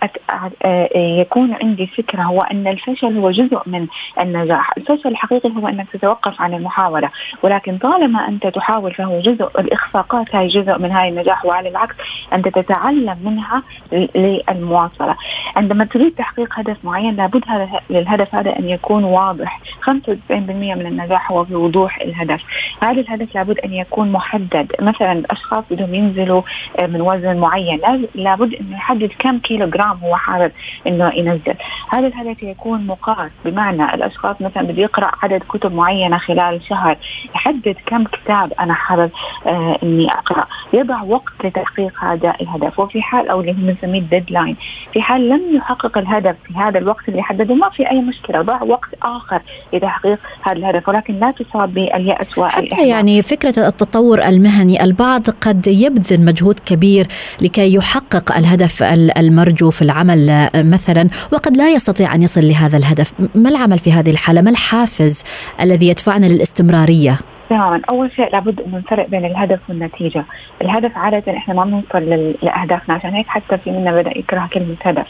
آه، 0.64 0.98
يكون 0.98 1.54
عندي 1.54 1.88
فكرة 1.88 2.22
هو 2.22 2.42
أن 2.42 2.68
الفشل 2.68 3.18
هو 3.18 3.32
جزء 3.32 3.62
من 3.66 3.88
النجاح. 4.20 4.78
الفشل 4.78 5.10
الحقيقي 5.10 5.50
هو 5.58 5.68
أنك 5.68 5.88
تتوقف 5.94 6.42
عن 6.42 6.54
المحاولة 6.54 7.10
ولكن 7.44 7.78
طالما 7.78 8.28
أنت 8.28 8.48
تحاول 8.48 8.94
فهو 8.94 9.20
جزء 9.20 9.50
الإخفاقات 9.60 10.36
هاي 10.36 10.48
جزء 10.48 10.78
من 10.78 10.92
هاي 10.92 11.10
النجاح 11.10 11.46
وعلى 11.46 11.70
العكس 11.70 11.96
أنت 12.34 12.48
تتعلم 12.48 13.18
منها 13.24 13.64
للمواصلة. 13.92 15.16
عندما 15.56 15.86
تريد 15.86 16.16
تحقيق 16.16 16.60
هدف 16.60 16.78
معين 16.86 17.16
لابد 17.16 17.44
هذا 17.48 17.70
للهدف 17.90 18.36
هذا 18.36 18.60
أن 18.60 18.70
يكون 18.70 19.04
واضح. 19.04 19.60
95% 19.82 20.76
من 20.76 20.86
النجاح 20.86 21.32
هو 21.32 21.46
في 21.46 21.56
وضوح 21.56 22.02
الهدف. 22.02 22.42
هذا 22.82 23.02
الهدف 23.02 23.36
لابد 23.36 23.60
أن 23.60 23.74
يكون 23.88 24.12
محدد. 24.12 24.72
مثلا 24.82 25.12
الأشخاص 25.12 25.64
بدهم 25.72 25.94
ينزلوا 25.94 26.42
آه، 26.80 26.88
من 26.88 27.02
وزن 27.02 27.38
معين. 27.38 27.82
لابد 28.16 28.54
أنه 28.54 28.76
يحدد 28.76 29.12
كم 29.20 29.38
كيلو 29.38 29.70
جرام 29.70 29.98
هو 30.04 30.16
حابب 30.16 30.52
أنه 30.88 31.12
ينزل. 31.16 31.56
هذا 31.90 32.08
الهدف 32.08 32.44
يكون 32.44 32.88
مقاس. 32.88 33.32
بمعنى 33.46 33.94
الأشخاص 33.94 34.36
مثلا 34.42 34.64
بده 34.64 34.82
يقرأ 34.82 35.12
عدد 35.24 35.44
كتب 35.50 35.76
معينة 35.76 36.18
خلال 36.18 36.62
شهر 36.70 36.98
يحدد 37.36 37.76
كم 37.86 38.04
كتاب 38.04 38.54
أنا 38.60 38.74
حابب 38.74 39.10
آه 39.48 39.78
أني 39.84 40.12
أقرأ. 40.12 40.46
يضع 40.74 41.02
وقت 41.02 41.34
لتحقيق 41.44 42.04
هذا 42.04 42.34
الهدف. 42.42 42.80
وفي 42.80 43.02
حال 43.02 43.30
أو 43.30 43.42
اللي 43.42 43.54
بنسميه 43.54 44.00
الديدلاين 44.00 44.56
في 44.94 45.02
حال 45.02 45.30
لم 45.30 45.42
يحقق 45.56 45.98
الهدف 45.98 46.36
في 46.48 46.54
هذا 46.54 46.80
الوقت 46.80 47.10
اللي 47.10 47.24
حدده 47.24 47.56
ما 47.56 47.70
في 47.70 47.92
أي 47.92 48.02
مشكلة. 48.02 48.42
ضع 48.42 48.64
وقت 48.64 48.90
آخر 49.04 49.42
لتحقيق 49.74 50.20
هذا 50.42 50.58
الهدف. 50.58 50.90
ولكن 50.90 51.20
لا 51.20 51.32
تصاب 51.32 51.74
باليأس 51.74 52.38
والإحباط. 52.38 52.74
حتى 52.74 52.88
يعني 52.90 53.22
فكرة 53.22 53.68
التطور 53.82 54.24
المهني 54.24 54.84
البعض 54.84 55.30
قد 55.30 55.68
يبذل 55.68 56.26
مجهود 56.26 56.60
كبير 56.66 57.08
لكي 57.42 57.74
يحقق 57.74 58.38
الهدف 58.38 58.84
المرجو 59.18 59.70
في 59.70 59.82
العمل 59.82 60.50
مثلا 60.56 61.10
وقد 61.32 61.58
لا 61.58 61.74
يستطيع 61.74 62.16
أن 62.16 62.22
يصل 62.22 62.48
لهذا 62.48 62.78
الهدف. 62.78 63.14
ما 63.36 63.50
العمل 63.50 63.80
في 63.80 63.92
هذه 63.92 64.10
الحالة؟ 64.10 64.42
ما 64.42 64.50
الحافز 64.50 65.24
الذي 65.62 65.88
يدفعنا 65.88 66.26
للاستمرارية؟ 66.26 67.20
تماما 67.50 67.82
أول 67.90 68.12
شيء 68.12 68.32
لابد 68.32 68.62
انه 68.62 68.78
نفرق 68.78 69.08
بين 69.10 69.26
الهدف 69.26 69.60
والنتيجة. 69.70 70.26
الهدف 70.62 70.98
عادة 70.98 71.38
إحنا 71.38 71.54
ما 71.54 71.64
بنوصل 71.64 72.34
لأهدافنا. 72.42 72.96
عشان 72.96 73.14
هيك 73.14 73.28
حتى 73.28 73.58
في 73.58 73.72
منا 73.72 73.92
بدأ 73.92 74.18
يكره 74.18 74.50
كلمة 74.54 74.76
هدف. 74.86 75.08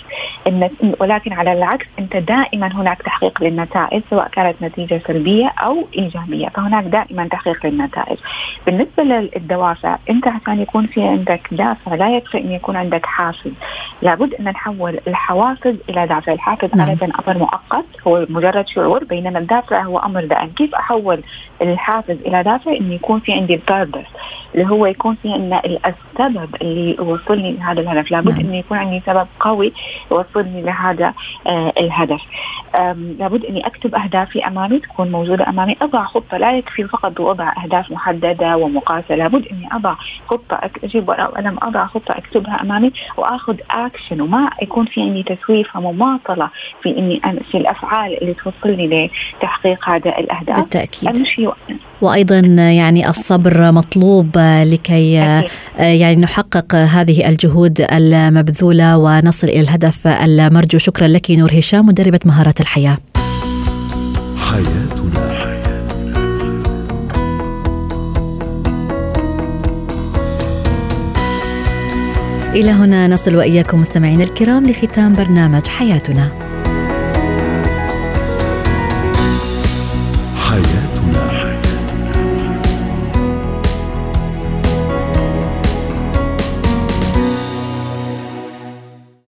ولكن 1.00 1.34
على 1.34 1.54
العكس 1.54 1.86
أنت 2.00 2.18
دائما 2.18 2.68
هناك 2.76 3.02
تحقيق 3.02 3.44
للنتائج 3.44 4.02
سواء 4.10 4.28
كانت 4.28 4.56
نتيجة 4.62 5.02
سلبية 5.08 5.48
أو 5.60 5.88
إيجابية. 5.98 6.48
فهناك 6.48 6.84
دائما 6.84 7.28
تحقيق 7.28 7.66
للنتائج. 7.66 8.18
بالنسبة 8.66 9.04
للدوافع 9.04 9.98
أنت 10.10 10.28
عشان 10.28 10.62
يكون 10.62 10.88
في 10.88 11.04
عندك 11.04 11.48
دافع 11.52 11.96
لا 11.96 12.10
يكفي 12.10 12.38
أن 12.38 12.52
يكون 12.52 12.76
عندك 12.76 13.06
حافز. 13.06 13.52
لابد 14.02 14.34
أن 14.34 14.44
نحول 14.46 15.00
الحوافز 15.08 15.76
إلى 15.90 16.08
دافع. 16.08 16.34
الحافز 16.34 16.70
نعم. 16.76 16.90
عادة 16.90 17.06
أمر 17.06 17.38
مؤقت 17.38 17.86
هو 18.08 18.26
مجرد 18.30 18.68
شعور 18.68 19.04
بينما 19.04 19.40
الدافع 19.40 19.82
هو 19.84 20.00
أمر 20.00 20.26
دائم. 20.26 20.48
كيف 20.48 20.76
أحول 20.76 21.24
الحافز 21.62 22.18
إلى 22.26 22.44
دافع 22.44 22.72
إنه 22.72 22.94
يكون 22.94 23.20
في 23.20 23.34
عندي 23.34 23.54
ال 23.54 23.61
purpose 23.61 24.08
اللي 24.56 24.70
هو 24.70 24.86
يكون 24.86 25.16
في 25.24 25.36
ان 25.36 25.60
السبب 25.86 26.56
اللي 26.62 26.96
يوصلني 27.00 27.52
لهذا 27.52 27.82
الهدف. 27.82 28.12
لابد 28.12 28.30
نعم. 28.30 28.40
إنه 28.40 28.58
يكون 28.58 28.78
عندي 28.78 29.02
سبب 29.06 29.28
قوي 29.40 29.74
يوصلني 30.12 30.62
لهذا 30.62 31.14
آه 31.48 31.74
الهدف. 31.78 32.22
لابد 33.20 33.46
إني 33.46 33.68
أكتب 33.68 33.96
أهدافي 33.96 34.48
أمامي 34.48 34.80
تكون 34.80 35.12
موجودة 35.12 35.50
أمامي. 35.50 35.76
أضع 35.82 36.04
خطة 36.04 36.38
لا 36.38 36.58
يكفي 36.58 36.84
فقط 36.84 37.20
وضع 37.20 37.54
أهداف 37.64 37.92
محددة 37.92 38.58
ومقاسة. 38.58 39.16
لابد 39.16 39.48
إني 39.52 39.70
أضع 39.72 39.96
خطة 40.28 40.60
أجيب 40.84 41.10
ورقة 41.10 41.30
وقلم 41.30 41.58
أضع 41.62 41.86
خطة 41.86 42.18
أكتبها 42.18 42.62
أمامي 42.62 42.92
وآخذ 43.18 43.56
اكشن 43.72 44.22
وما 44.22 44.50
يكون 44.62 44.86
في 44.86 45.02
عندي 45.02 45.24
تسويف 45.24 45.76
ومماطله 45.76 46.50
في 46.84 46.98
إني 46.98 47.22
في 47.52 47.58
الأفعال 47.58 48.22
اللي 48.22 48.34
توصلني 48.34 49.12
لتحقيق 49.38 49.90
هذا 49.90 50.20
الأهداف. 50.20 50.60
بالتأكيد. 50.60 51.10
أمشي 51.10 51.48
وأيضا 52.06 52.40
يعني 52.40 53.10
الصبر 53.10 53.72
مطلوب 53.72 54.38
لكي 54.64 55.20
أكيد. 55.20 55.50
يعني 55.80 56.16
نحقق 56.16 56.76
هذه 56.76 57.30
الجهود 57.30 57.86
المبذولة 57.92 58.98
ونصل 58.98 59.48
إلى 59.48 59.60
الهدف 59.60 60.08
المرجو. 60.08 60.78
شكرا 60.78 61.08
لك 61.08 61.32
نور 61.32 61.60
هشام 61.60 61.86
مدربة 61.86 62.20
مهارات 62.26 62.62
الحياة. 62.62 62.98
حياتنا. 64.38 65.46
إلى 72.54 72.72
هنا 72.72 73.08
نصل 73.08 73.36
وإياكم 73.36 73.80
مستمعينا 73.82 74.24
الكرام 74.24 74.64
لختام 74.66 75.14
برنامج 75.14 75.68
حياتنا. 75.68 76.45